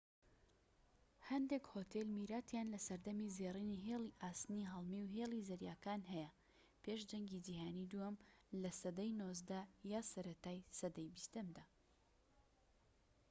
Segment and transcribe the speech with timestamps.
[1.29, 6.29] هەندێک هۆتێل میراتیان لە سەردەمی زێڕینی هێڵی ئاسنی هەڵمی و هێڵی زەریاکان هەیە
[6.83, 8.15] پێش جەنگی جیهانی دووەم
[8.61, 9.59] لە سەدەی 19
[9.91, 11.65] یان سەرەتای سەدەی 20یەمدا